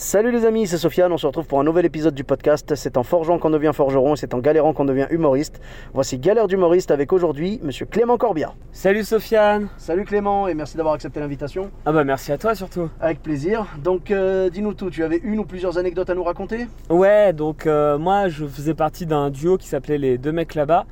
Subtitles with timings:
[0.00, 2.76] Salut les amis, c'est Sofiane, on se retrouve pour un nouvel épisode du podcast.
[2.76, 5.60] C'est en forgeant qu'on devient forgeron et c'est en galérant qu'on devient humoriste.
[5.92, 8.54] Voici Galère d'humoriste avec aujourd'hui Monsieur Clément Corbia.
[8.70, 11.72] Salut Sofiane Salut Clément et merci d'avoir accepté l'invitation.
[11.84, 13.66] Ah bah merci à toi surtout Avec plaisir.
[13.82, 16.68] Donc euh, dis-nous tout, tu avais une ou plusieurs anecdotes à nous raconter?
[16.90, 20.86] Ouais donc euh, moi je faisais partie d'un duo qui s'appelait les deux mecs là-bas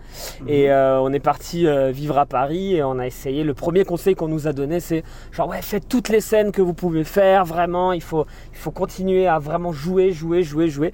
[0.49, 4.17] et euh, on est parti vivre à Paris et on a essayé, le premier conseil
[4.17, 7.45] qu'on nous a donné c'est genre ouais faites toutes les scènes que vous pouvez faire
[7.45, 8.96] vraiment, il faut, il faut continuer
[9.27, 10.93] à vraiment jouer, jouer, jouer, jouer.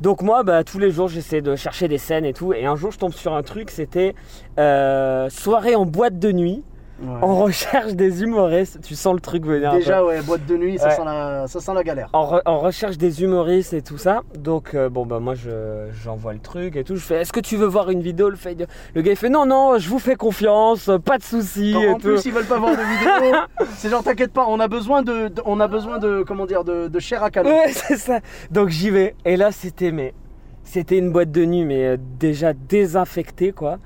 [0.00, 2.76] Donc moi bah, tous les jours j'essaie de chercher des scènes et tout et un
[2.76, 4.14] jour je tombe sur un truc c'était
[4.58, 6.62] euh, soirée en boîte de nuit.
[7.02, 9.72] On recherche des humoristes, tu sens le truc venir.
[9.72, 10.94] Déjà ouais, boîte de nuit, ça, Ouais.
[10.94, 12.08] sent, la, ça sent la galère.
[12.12, 14.22] re- en recherche des humoristes et tout ça.
[14.38, 16.94] Donc euh, bon bah moi je j'envoie le truc et tout.
[16.94, 18.30] Je fais est-ce que tu veux voir une vidéo?
[18.30, 18.56] Le, fait,
[18.94, 22.08] le gars il fait non non je vous fais confiance, pas de soucis en tout.
[22.10, 23.38] plus ils veulent pas voir de vidéo,
[23.76, 26.62] c'est genre t'inquiète pas, on a besoin de, de- on a besoin de comment dire
[26.62, 27.50] de, de chair à canon.
[27.50, 28.20] Ouais c'est ça.
[28.52, 30.14] Donc j'y vais et là c'était mais
[30.62, 33.78] c'était une boîte de nuit mais euh, déjà désinfectée quoi.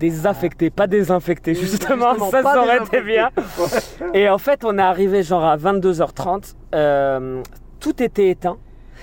[0.00, 3.28] Désinfectée, pas désinfectée, justement, Justement, ça, pas ça aurait été bien.
[4.14, 6.54] Et en fait, on est arrivé genre à 22h30.
[6.74, 7.42] euh,
[7.80, 8.56] tout était éteint.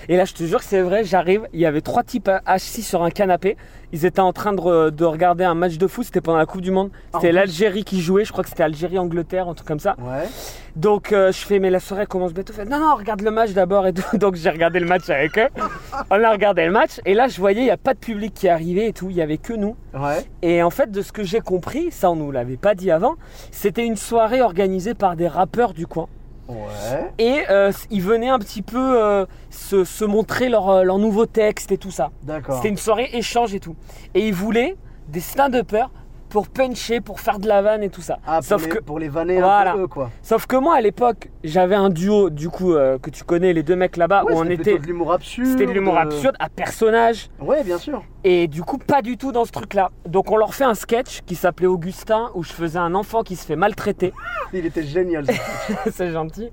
[0.10, 1.48] Et là, je te jure que c'est vrai, j'arrive.
[1.54, 3.58] Il y avait trois types assis sur un canapé.
[3.94, 6.06] Ils étaient en train de, re- de regarder un match de foot.
[6.06, 6.92] C'était pendant la Coupe du Monde.
[7.14, 8.26] En C'était l'Algérie qui jouait.
[8.26, 9.96] Je crois que c'était Algérie-Angleterre, un truc comme ça.
[10.00, 10.28] Ouais.
[10.76, 12.54] Donc, euh, je fais, mais la soirée commence bientôt.
[12.54, 14.04] Fait, non, non, regarde le match d'abord et tout.
[14.18, 15.48] Donc, j'ai regardé le match avec eux.
[16.12, 17.00] On a regardé le match.
[17.06, 19.10] Et là, je voyais, il n'y a pas de public qui arrivait et tout.
[19.10, 19.76] Il n'y avait que nous.
[19.94, 20.26] Ouais.
[20.42, 23.16] Et en fait, de ce que j'ai compris, ça, on nous l'avait pas dit avant,
[23.52, 26.08] c'était une soirée organisée par des rappeurs du coin.
[26.48, 27.12] Ouais.
[27.18, 31.26] Et euh, ils venaient un petit peu euh, se, se montrer leur, euh, leur nouveau
[31.26, 32.12] texte et tout ça.
[32.24, 32.56] D'accord.
[32.58, 33.76] C'était une soirée échange et tout.
[34.14, 34.76] Et ils voulaient
[35.10, 35.90] des stand-uppers
[36.30, 38.18] pour puncher, pour faire de la vanne et tout ça.
[38.28, 39.72] Ah, pour, Sauf les, que pour les vanner Voilà.
[39.72, 40.10] un peu quoi.
[40.22, 43.64] Sauf que moi à l'époque, j'avais un duo du coup euh, que tu connais les
[43.64, 45.48] deux mecs là-bas Ouais, où on c'était était plutôt de l'humour absurde.
[45.50, 48.04] c'était de l'humour absurde à personnage Ouais, bien sûr.
[48.26, 49.90] et du coup pas du tout dans ce truc-là.
[50.06, 53.38] Donc on leur fait un sketch qui s'appelait Augustin où je faisais un enfant qui
[53.38, 54.12] se fait maltraiter.
[54.54, 55.26] Il était génial.
[55.26, 56.50] ce- c'est gentil.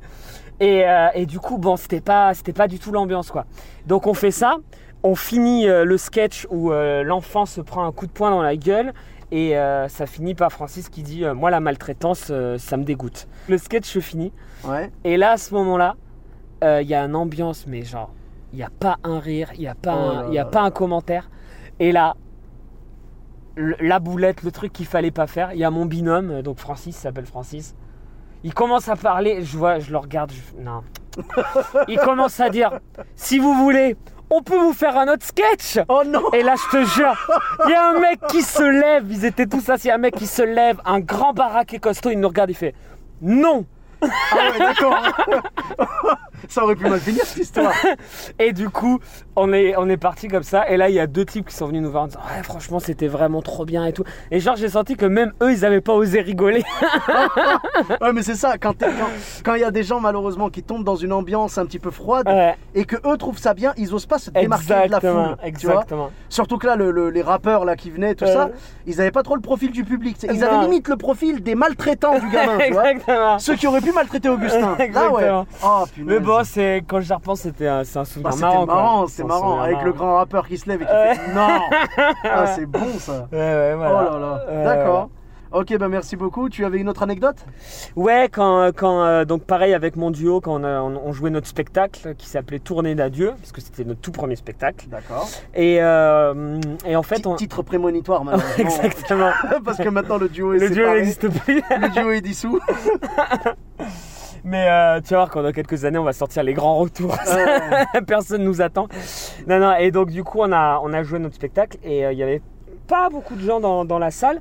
[0.60, 3.44] Et, euh, et du coup, bon, c'était pas, c'était pas du tout l'ambiance, quoi.
[3.86, 4.56] Donc on fait ça,
[5.02, 8.42] on finit euh, le sketch où euh, l'enfant se prend un coup de poing dans
[8.42, 8.92] la gueule.
[9.32, 9.54] Et
[9.88, 13.26] ça finit par Francis qui dit Moi, la maltraitance, ça me dégoûte.
[13.48, 14.32] Le sketch se finit.
[14.64, 14.92] Ouais.
[15.02, 15.96] Et là, à ce moment-là,
[16.62, 18.12] il y a une ambiance, mais genre,
[18.52, 20.60] il n'y a pas un rire, il n'y a, pas Oh un- y a pas
[20.60, 21.30] un commentaire.
[21.80, 22.14] Et là,
[23.56, 26.94] la boulette, le truc qu'il fallait pas faire, il y a mon binôme, donc Francis,
[26.96, 27.74] s'appelle Francis.
[28.44, 30.82] Il commence à parler, je vois, je le regarde, je- non.
[31.88, 32.78] Il commence à dire
[33.16, 33.96] Si vous voulez,
[34.30, 35.78] on peut vous faire un autre sketch.
[35.88, 36.30] Oh non.
[36.32, 37.14] Et là, je te jure,
[37.66, 40.26] il y a un mec qui se lève, ils étaient tous assis, un mec qui
[40.26, 42.74] se lève, un grand baraque et costaud, il nous regarde, il fait
[43.22, 43.64] Non
[44.32, 44.96] Ah ouais, d'accord.
[46.48, 47.72] Ça aurait pu mal finir cette histoire.
[48.38, 49.00] Et du coup,
[49.34, 50.68] on est, on est parti comme ça.
[50.68, 52.42] Et là, il y a deux types qui sont venus nous voir en disant Ouais,
[52.42, 54.04] franchement, c'était vraiment trop bien et tout.
[54.30, 56.62] Et genre, j'ai senti que même eux, ils n'avaient pas osé rigoler.
[58.00, 58.56] Ouais, mais c'est ça.
[58.58, 59.10] Quand t'es- quand-
[59.44, 61.90] quand il y a des gens malheureusement qui tombent dans une ambiance un petit peu
[61.90, 64.84] froide Ouais, et que eux trouvent ça bien, ils osent pas se démarquer de la
[64.84, 65.24] exactement.
[65.24, 65.34] foule.
[65.58, 66.10] Tu vois Exactement.
[66.34, 68.50] Surtout que là, le- le- les rappeurs là qui venaient, tout ça,
[68.86, 70.16] ils avaient pas trop le profil du public.
[70.24, 70.48] Ils Non.
[70.48, 72.58] avaient limite le profil des maltraitants du gamin.
[72.66, 73.38] tu vois exactement.
[73.38, 74.76] Ceux qui auraient pu maltraiter Augustin.
[74.92, 75.30] Là, ouais.
[75.64, 75.84] Oh.
[75.98, 78.66] Mais bon, c'est, quand j'y repense, c'était un, un Ah, souvenir c'était marrant.
[78.66, 79.60] marrant, c'est marrant.
[79.60, 81.46] Avec le grand rappeur qui se lève et qui fait Non
[82.24, 83.28] Ah, c'est bon ça.
[83.32, 84.08] Ouais, ouais, voilà.
[84.10, 84.44] Oh là là.
[84.50, 85.08] Ouais, D'accord.
[85.54, 86.48] Ok, bah merci beaucoup.
[86.48, 87.36] Tu avais une autre anecdote?
[87.94, 91.30] Ouais, quand, quand euh, donc pareil avec mon duo, quand on, a- on- on jouait
[91.30, 94.86] notre spectacle qui s'appelait Tournée d'adieu, parce que c'était notre tout premier spectacle.
[94.88, 95.28] D'accord.
[95.54, 97.36] Et, euh, et en fait, Ti- on.
[97.36, 98.82] Titre prémonitoire malheureusement.
[98.82, 99.30] Exactement.
[99.64, 101.62] Parce que maintenant le duo est Le duo n'existe plus.
[101.70, 102.58] Le duo est dissous.
[104.44, 107.16] Mais euh, tu vas voir, quand dans quelques années, on va sortir les grands retours.
[108.06, 108.88] Personne nous attend.
[109.46, 112.18] Non, non, et donc du coup, on a, on a joué notre spectacle et il
[112.18, 112.42] y avait
[112.86, 114.40] pas beaucoup de gens dans, dans la salle.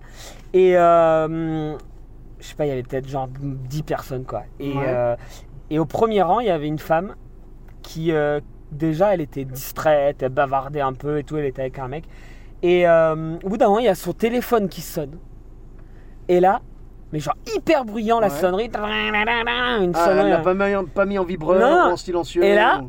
[0.54, 1.74] Et euh,
[2.40, 4.44] je sais pas, il y avait peut-être genre 10 personnes quoi.
[4.60, 4.84] Et, Ouais.
[4.88, 5.16] euh,
[5.70, 7.16] et au premier rang, il y avait une femme
[7.82, 8.40] qui, euh,
[8.72, 12.04] déjà, elle était distraite, elle bavardait un peu et tout, elle était avec un mec.
[12.62, 15.18] Et au bout d'un moment, il y a son téléphone qui sonne.
[16.30, 16.62] Et là,
[17.12, 18.34] mais genre hyper bruyant la Ouais.
[18.40, 18.66] sonnerie.
[18.68, 20.20] Une Ah, sonnerie.
[20.20, 20.42] elle l'a hein.
[20.44, 21.92] pas mis, pas mis en vibreur, Non.
[21.94, 22.42] en silencieux.
[22.44, 22.82] Et là,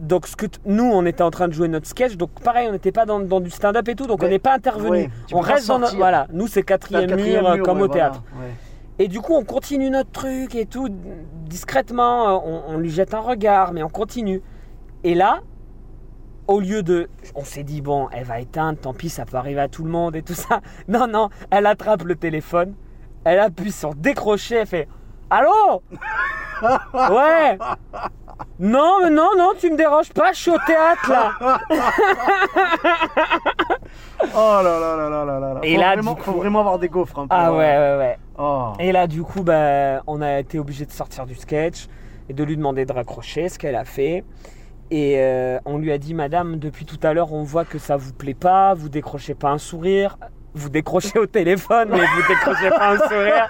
[0.00, 2.66] Donc ce que t- nous on était en train de jouer notre sketch, donc pareil
[2.68, 4.90] on n'était pas dans, dans du stand-up et tout, donc Mais- on n'est pas intervenu.
[4.90, 7.92] ouais, on reste dans notre voilà, nous c'est quatrième, quatrième mur, comme ouais, au voilà,
[8.10, 8.22] théâtre.
[8.40, 8.54] ouais.
[8.98, 10.88] Et du coup on continue notre truc et tout
[11.46, 14.42] discrètement, euh, on, on lui jette un regard, mais on continue.
[15.04, 15.40] Et là,
[16.46, 19.60] au lieu de, on s'est dit bon, elle va éteindre, tant pis, ça peut arriver
[19.60, 20.60] à tout le monde et tout ça.
[20.88, 22.74] Non non, elle attrape le téléphone,
[23.24, 24.88] elle appuie sur décrocher, elle fait
[25.28, 25.82] allô?
[26.94, 27.56] Ouais.
[28.60, 31.58] Non, mais non, non, tu me déranges pas, je suis au théâtre là.
[34.34, 35.60] Oh là là là là là là là.
[35.62, 37.18] Et faut là, vraiment, du faut coup- vraiment avoir des gaufres.
[37.18, 38.18] hein, pour, Ah euh, ouais, ouais, ouais.
[38.38, 38.72] Oh.
[38.78, 41.86] Et là, du coup, bah, on a été obligé de sortir du sketch
[42.28, 44.24] et de lui demander de raccrocher, ce qu'elle a fait.
[44.90, 47.96] Et euh, on lui a dit, Madame, depuis tout à l'heure, on voit que ça
[47.96, 50.18] vous plaît pas, vous décrochez pas un sourire,
[50.54, 53.48] vous décrochez au téléphone, mais vous décrochez pas un sourire.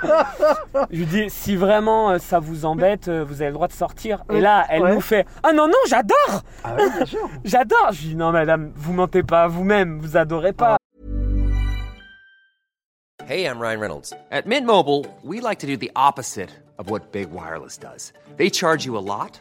[0.90, 3.72] Je lui dis, si vraiment euh, ça vous embête, euh, vous avez le droit de
[3.72, 4.24] sortir.
[4.30, 4.94] Et là, elle Ouais.
[4.94, 7.28] nous fait, ah non, non, j'adore, Ah ouais, bien sûr.
[7.44, 7.88] j'adore.
[7.92, 10.76] Je lui dis, non, Madame, vous mentez pas à vous-même, vous adorez pas.
[13.28, 14.12] Hey, I'm Ryan Reynolds.
[14.32, 18.12] At Mint Mobile, we like to do the opposite of what Big Wireless does.
[18.38, 19.40] They charge you a lot,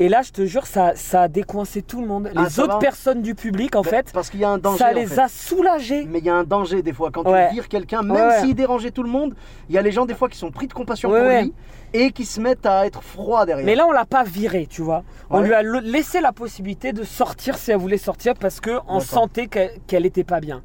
[0.00, 2.30] Et là, je te jure, ça, ça a décoincé tout le monde.
[2.34, 4.58] Ah, Les autres va personnes du public, en Mais- fait, parce qu'il y a un
[4.58, 4.78] danger.
[4.78, 5.20] ça les fait.
[5.20, 6.04] a soulagés.
[6.08, 7.10] Mais il y a un danger des fois.
[7.10, 7.48] Quand Ouais.
[7.48, 9.34] tu vires quelqu'un, même Ouais, s'il dérangeait tout le monde,
[9.68, 11.54] il y a les gens des fois qui sont pris de compassion Ouais, pour lui
[11.94, 13.64] et qui se mettent à être froids derrière.
[13.64, 15.04] Mais là, on l'a pas viré, tu vois.
[15.30, 18.98] On lui a laissé la possibilité de sortir si elle voulait sortir parce que on
[18.98, 19.02] D'accord.
[19.02, 20.62] sentait qu'elle qu'elle était pas bien,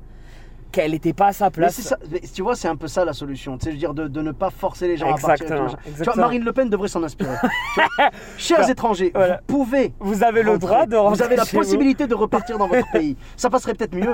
[0.73, 1.79] qu'elle n'était pas à sa place.
[1.79, 3.57] ça, mais tu vois, c'est un peu ça la solution.
[3.57, 5.31] Tu sais, je veux dire, de, de ne pas forcer les gens à partir.
[5.45, 5.67] Exactement.
[5.95, 6.15] Tu vois.
[6.15, 7.35] Marine Le Pen devrait s'en inspirer.
[7.75, 9.39] Vois, Chers étrangers, Voilà.
[9.47, 9.93] vous pouvez.
[9.99, 11.63] Vous avez le droit de rentrer Vous avez la chez vous.
[11.63, 13.15] possibilité de repartir dans votre pays.
[13.37, 14.13] Ça passerait peut-être mieux.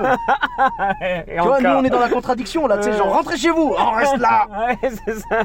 [1.26, 2.76] Tu vois, nous, on est dans la contradiction là.
[2.78, 4.46] Tu sais, genre, rentrez chez vous, on reste là.
[4.50, 5.42] Ouais, c'est ça.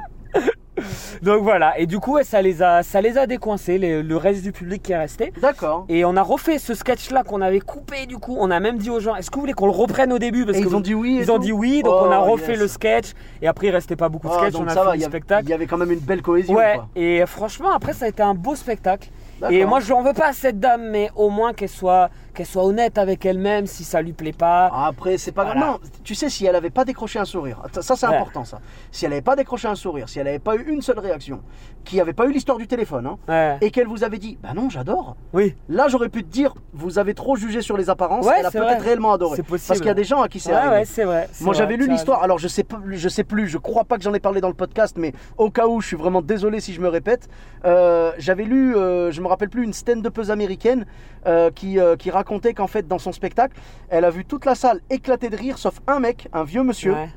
[1.21, 4.17] Donc voilà, et du coup, ouais, ça les a, ça les a décoincés, les- le
[4.17, 5.33] reste du public qui est resté.
[5.41, 5.85] D'accord.
[5.89, 8.35] Et on a refait ce sketch-là qu'on avait coupé du coup.
[8.39, 10.45] On a même dit aux gens, est-ce que vous voulez qu'on le reprenne au début?
[10.45, 12.11] Parce Et que ils vous- ont dit oui Ils ont dit oui, donc Oh, on
[12.11, 12.59] a refait yes.
[12.59, 13.11] le sketch.
[13.41, 15.45] Et après, il restait pas beaucoup de Ah, sketch, donc on a ça fait spectacle.
[15.45, 16.53] Il y avait quand même une belle cohésion.
[16.55, 16.87] Ouais, quoi.
[16.95, 19.09] et franchement, après, ça a été un beau spectacle.
[19.49, 22.45] Et moi, je n'en veux pas à cette dame, mais au moins qu'elle soit, qu'elle
[22.45, 24.67] soit honnête avec elle-même si ça lui plaît pas.
[24.67, 25.57] Après, c'est pas grave.
[25.57, 25.71] Voilà.
[25.73, 28.15] Non, tu sais, si elle avait pas décroché un sourire, ça c'est Ouais.
[28.15, 28.59] important ça.
[28.91, 31.41] Si elle avait pas décroché un sourire, si elle avait pas eu une seule réaction,
[31.83, 33.57] qui avait pas eu l'histoire du téléphone, hein, Ouais.
[33.61, 35.15] et qu'elle vous avait dit, bah non, j'adore.
[35.33, 38.25] Oui, Là, j'aurais pu te dire, vous avez trop jugé sur les apparences.
[38.25, 38.77] Ouais, elle a peut-être vrai.
[38.77, 39.35] réellement adoré.
[39.37, 39.67] C'est possible.
[39.69, 40.75] Parce qu'il y a des gens à qui c'est ouais, arrivé.
[40.75, 41.29] ouais, c'est vrai.
[41.41, 44.03] Moi j'avais lu l'histoire, alors je sais, pas- je sais plus, je crois pas que
[44.03, 46.73] j'en ai parlé dans le podcast, mais au cas où, je suis vraiment désolé si
[46.73, 47.29] je me répète.
[47.65, 50.85] Euh, j'avais lu, euh, je me rappelle plus, une stand-upeuse américaine
[51.27, 53.55] euh, qui, euh, qui racontait qu'en fait dans son spectacle,
[53.89, 56.93] elle a vu toute la salle éclater de rire, sauf un mec, un vieux monsieur,
[56.93, 57.09] Ouais.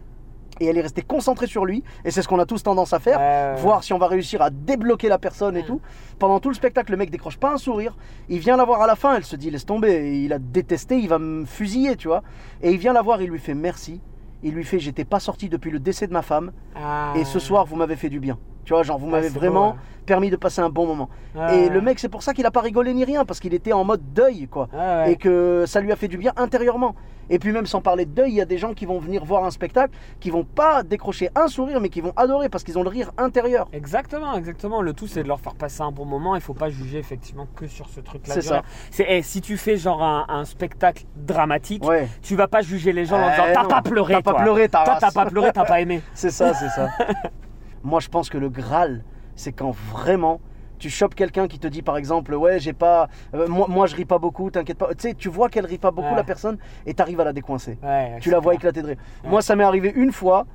[0.61, 2.99] et elle est restée concentrée sur lui, et c'est ce qu'on a tous tendance à
[2.99, 5.81] faire, voir si on va réussir à débloquer la personne et tout.
[6.19, 7.97] Pendant tout le spectacle, le mec décroche pas un sourire,
[8.29, 10.99] il vient la voir à la fin, elle se dit laisse tomber, il a détesté,
[10.99, 12.23] il va me fusiller, tu vois.
[12.63, 14.01] Et il vient la voir, il lui fait merci,
[14.43, 17.15] il lui fait j'étais pas sorti depuis le décès de ma femme, Ah.
[17.17, 18.37] et ce soir vous m'avez fait du bien.
[18.69, 20.05] Tu vois, genre vous m'avez vraiment beau, ouais.
[20.05, 21.09] permis de passer un bon moment.
[21.35, 21.69] Et ouais.
[21.71, 23.83] le mec, c'est pour ça qu'il a pas rigolé ni rien, parce qu'il était en
[23.83, 24.69] mode deuil, quoi.
[24.75, 25.13] Ouais.
[25.13, 26.95] Et que ça lui a fait du bien intérieurement.
[27.31, 29.25] Et puis même sans parler de deuil, il y a des gens qui vont venir
[29.25, 32.79] voir un spectacle, qui vont pas décrocher un sourire, mais qui vont adorer parce qu'ils
[32.79, 33.69] ont le rire intérieur.
[33.73, 34.83] Exactement, exactement.
[34.83, 36.35] Le tout, c'est de leur faire passer un bon moment.
[36.35, 38.35] Il faut pas juger effectivement que sur ce truc-là.
[38.35, 38.65] C'est ça.
[38.91, 41.85] C'est, eh, si tu fais genre un, un spectacle dramatique,
[42.21, 44.13] tu vas pas juger les gens en Eh disant t'as pas pleuré.
[44.13, 46.03] t'as pas pleuré, t'as pas pleuré, t'as pas aimé.
[46.13, 46.91] C'est ça, c'est ça.
[47.89, 49.03] Moi, je pense que le Graal,
[49.35, 50.41] c'est quand vraiment
[50.79, 53.97] tu chopes quelqu'un qui te dit par exemple ouais j'ai pas euh, moi, moi je
[53.97, 56.15] ris pas beaucoup t'inquiète pas tu sais tu vois qu'elle rit pas beaucoup Ouais.
[56.15, 58.71] la personne et t'arrives à la décoincer Ouais, tu la vois clair.
[58.71, 60.47] éclater de rire moi ça m'est arrivé une fois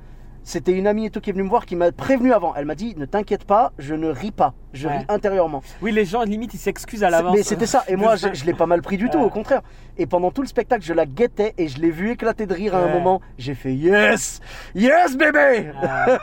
[0.44, 2.54] c'était une amie et tout qui est venue me voir qui m'a prévenu avant.
[2.56, 4.54] Elle m'a dit ne t'inquiète pas je ne ris pas.
[4.72, 4.98] Je Ouais.
[4.98, 5.62] ris intérieurement.
[5.82, 7.36] Oui, les gens, limite, ils s'excusent à l'avance.
[7.36, 7.84] mais c'était ça.
[7.86, 9.24] Et moi je, je l'ai pas mal pris du tout Ouais.
[9.24, 9.62] au contraire.
[9.98, 12.74] Et pendant tout le spectacle je la guettais et je l'ai vu éclater de rire
[12.74, 13.20] à un moment.
[13.38, 14.40] J'ai fait yes!
[14.74, 15.70] Yes bébé!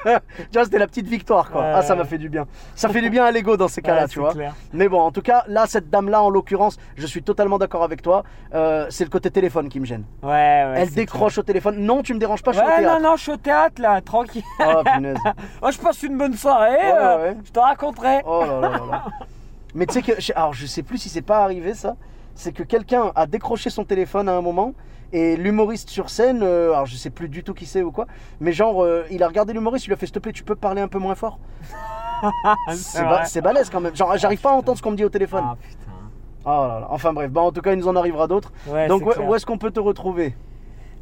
[0.51, 1.63] Tu vois c'était la petite victoire quoi.
[1.75, 2.45] Ah ça m'a fait du bien.
[2.75, 4.33] Ça fait du bien à l'ego dans ces cas là Ouais, tu vois.
[4.33, 4.53] clair.
[4.73, 7.83] mais bon en tout cas là cette dame là en l'occurrence je suis totalement d'accord
[7.83, 8.23] avec toi.
[8.53, 10.03] Euh, c'est le côté téléphone qui me gêne.
[10.23, 10.73] Ouais, ouais.
[10.77, 11.77] elle décroche au téléphone.
[11.79, 13.01] Non tu me déranges pas je suis au Ouais, non, théâtre.
[13.01, 14.43] non, je suis au théâtre là, tranquille.
[14.59, 15.17] Oh punaise.
[15.61, 17.37] Oh, je passe une bonne soirée, Ouais, euh, ouais.
[17.45, 18.21] je te raconterai.
[18.25, 19.05] Oh là là là là.
[19.75, 21.95] Mais tu sais que, je- alors je sais plus si c'est pas arrivé ça,
[22.35, 24.73] c'est que quelqu'un a décroché son téléphone à un moment
[25.13, 28.05] et l'humoriste sur scène, euh, alors je sais plus du tout qui c'est ou quoi,
[28.39, 30.43] mais genre euh, il a regardé l'humoriste, il lui a fait s'il te plaît tu
[30.43, 31.39] peux parler un peu moins fort?
[32.73, 33.95] C'est ba- balèze quand même.
[33.95, 35.43] Genre j'arrive pas à entendre ce qu'on me dit au téléphone.
[35.45, 35.91] Ah putain.
[36.45, 36.87] Oh là là.
[36.89, 38.51] Enfin bref, bah en tout cas il nous en arrivera d'autres.
[38.67, 40.35] Ouais, Donc où est-ce qu'on peut te retrouver?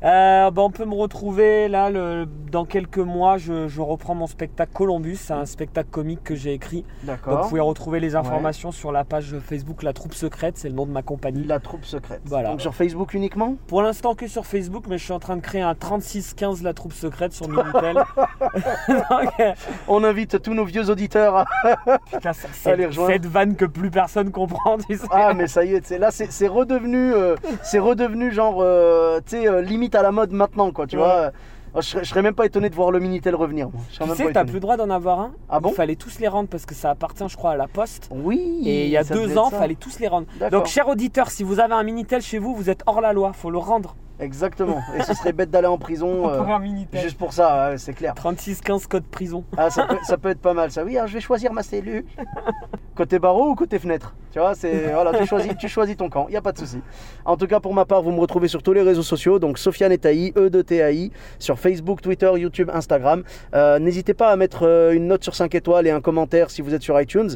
[0.04, 3.38] Euh, bah, on peut me retrouver là le- dans quelques mois.
[3.38, 5.18] Je, je reprends mon spectacle Columbus.
[5.18, 6.86] C'est un spectacle comique que j'ai écrit.
[7.04, 10.58] Donc vous pouvez retrouver les informations sur la page Facebook La Troupe Secrète.
[10.58, 11.44] C'est le nom de ma compagnie.
[11.44, 12.22] La troupe secrète.
[12.26, 12.50] Voilà.
[12.52, 13.56] Donc sur Facebook uniquement?
[13.68, 16.74] Pour l'instant que sur Facebook, mais je suis en train de créer un 3615 La
[16.74, 17.96] Troupe Secrète sur Minitel.
[18.88, 19.54] Donc, euh,
[19.88, 21.46] On invite tous nos vieux auditeurs à...
[22.12, 23.12] putain, ça- c'est Allez, rejoindre.
[23.14, 24.78] cette vanne que plus personne comprend.
[24.78, 25.08] Tu sais.
[25.12, 29.38] Ah mais ça y est, là c'est c'est redevenu, euh, c'est redevenu genre, euh, tu
[29.42, 31.04] sais, euh, limite à la mode maintenant quoi, tu Ouais.
[31.04, 31.32] vois.
[31.76, 33.70] Je serais, je serais même pas étonné de voir le Minitel revenir.
[33.70, 33.80] moi.
[33.92, 35.34] Je serais Tu sais t'as plus le droit d'en avoir un.
[35.50, 37.68] Ah bon Il fallait tous les rendre parce que ça appartient, je crois, à la
[37.68, 38.10] Poste.
[38.12, 38.62] Oui.
[38.66, 40.26] Et il y a deux ans, il fallait tous les rendre.
[40.52, 43.34] Donc, cher auditeur, si vous avez un Minitel chez vous, vous êtes hors la loi.
[43.34, 43.96] Faut le rendre.
[44.20, 44.80] Exactement.
[44.98, 47.02] Et ce serait bête d'aller en prison euh, Pour un Minitel.
[47.02, 48.16] juste pour ça, c'est clair.
[48.16, 49.44] 3615 code prison.
[49.56, 50.84] Ah, ça, peut, ça peut être pas mal ça.
[50.84, 52.04] Oui, alors, je vais choisir ma cellule.
[53.00, 54.14] Côté barreau ou côté fenêtre?
[54.34, 56.26] Tu vois, c'est voilà, tu choisis, tu choisis ton camp.
[56.28, 56.82] Il y a pas de souci.
[57.24, 59.40] En tout cas, pour ma part, vous me retrouvez sur tous les réseaux sociaux.
[59.40, 63.24] Donc Sofiane et Taï, E de TAI, sur Facebook, Twitter, YouTube, Instagram.
[63.56, 66.62] Euh, N'hésitez pas à mettre euh, une note sur 5 étoiles et un commentaire si
[66.62, 67.30] vous êtes sur iTunes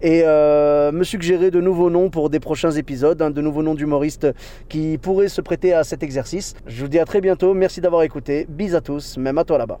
[0.00, 3.74] et euh, me suggérer de nouveaux noms pour des prochains épisodes, hein, de nouveaux noms
[3.74, 4.26] d'humoristes
[4.70, 6.54] qui pourraient se prêter à cet exercice.
[6.66, 7.52] Je vous dis à très bientôt.
[7.52, 8.46] Merci d'avoir écouté.
[8.48, 9.80] Bis à tous, même à toi là-bas.